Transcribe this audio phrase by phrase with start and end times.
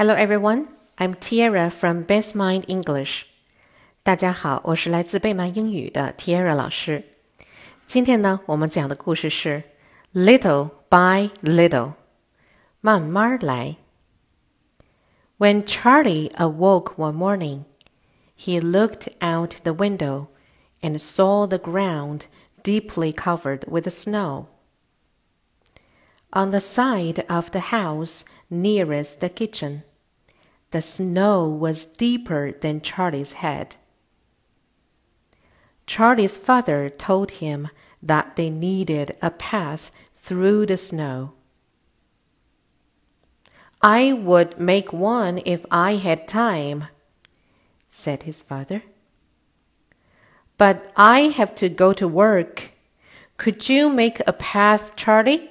[0.00, 3.24] Hello everyone, I'm Tierra from Best Mind English.
[4.02, 7.04] 大家好，我是来自贝曼英语的 Tierra 老师。
[7.86, 9.62] 今天呢，我们讲的故事是
[10.14, 11.92] Little by Little，
[12.80, 13.76] 慢慢来。
[15.36, 17.64] When Charley awoke one morning,
[18.38, 20.28] he looked out the window
[20.80, 22.22] and saw the ground
[22.62, 24.46] deeply covered with snow.
[26.30, 29.82] On the side of the house nearest the kitchen,
[30.70, 33.76] the snow was deeper than Charley's head.
[35.86, 37.68] Charley's father told him
[38.02, 41.32] that they needed a path through the snow.
[43.82, 46.84] I would make one if I had time,
[47.88, 48.82] said his father.
[50.58, 52.72] But I have to go to work.
[53.38, 55.50] Could you make a path, Charley?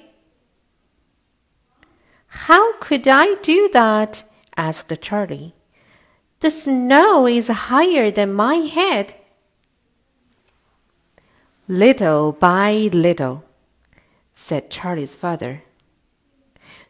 [2.28, 4.22] How could I do that?
[4.60, 5.54] Asked Charley.
[6.40, 9.14] The snow is higher than my head.
[11.66, 13.42] Little by little,
[14.34, 15.62] said Charley's father.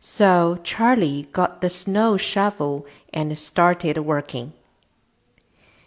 [0.00, 4.52] So Charley got the snow shovel and started working.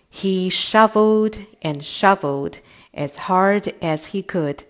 [0.10, 2.60] He shoveled and shoveled
[2.94, 4.64] as hard as he could,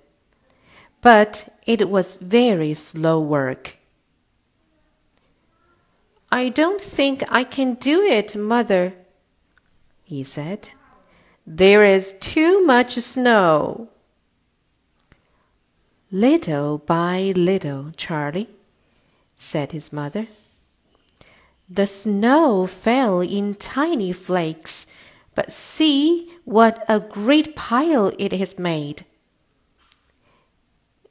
[1.02, 3.78] but it was very slow work.
[6.34, 8.96] I don't think I can do it, mother,
[10.04, 10.70] he said.
[11.46, 13.90] There is too much snow.
[16.12, 18.50] Little by little, Charley,
[19.36, 20.26] said his mother.
[21.70, 24.92] The snow fell in tiny flakes,
[25.36, 29.06] but see what a great pile it has made.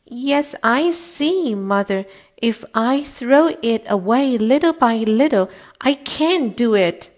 [0.05, 2.07] Yes, I see, mother,
[2.43, 5.49] if I throw it away little by little,
[5.81, 7.11] I can't do it.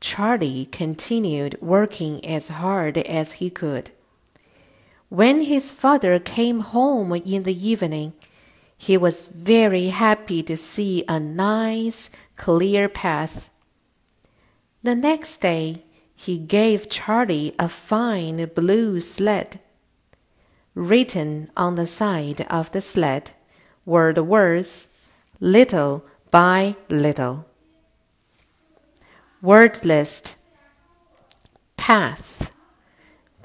[0.00, 3.90] Charley continued working as hard as he could.
[5.08, 8.12] When his father came home in the evening,
[8.78, 13.50] he was very happy to see a nice, clear path.
[14.84, 15.82] The next day,
[16.14, 19.58] he gave Charley a fine blue sled.
[20.74, 23.32] Written on the side of the sled
[23.84, 24.88] were the words
[25.40, 27.46] little by little.
[29.42, 30.36] Word list
[31.76, 32.52] Path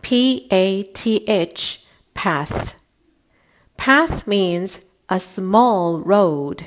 [0.04, 2.76] P A T H path.
[3.76, 6.66] Path means a small road.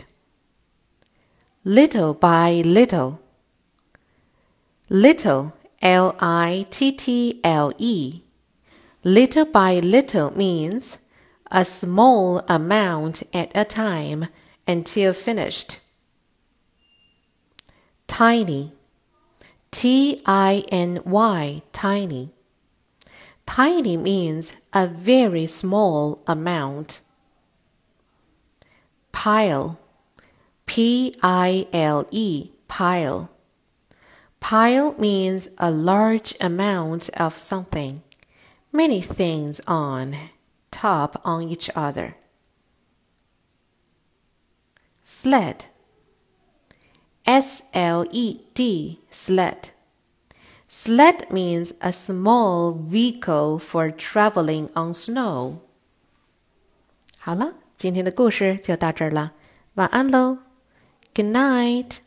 [1.63, 3.21] Little by little.
[4.89, 8.23] Little L I T T L E
[9.05, 10.99] Little by little means
[11.53, 14.27] a small amount at a time
[14.67, 15.79] until finished.
[18.09, 18.73] Tiny,
[19.71, 22.31] T I N Y, tiny.
[23.47, 27.01] Tiny means a very small amount.
[29.13, 29.79] Pile,
[30.67, 33.31] P I L E, pile.
[34.41, 38.03] Pile means a large amount of something
[38.72, 40.30] many things on
[40.72, 42.16] top on each other.
[45.04, 45.66] Sled
[47.26, 49.70] S L E D sled.
[50.68, 55.60] Sled means a small vehicle for traveling on snow.
[57.20, 59.34] 好了，今天的故事就到这儿了，
[59.76, 60.40] 晚安喽，
[61.14, 62.00] Good night。